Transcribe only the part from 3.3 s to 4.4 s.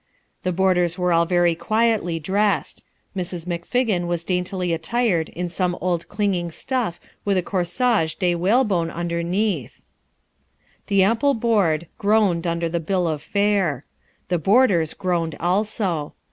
McFiggin was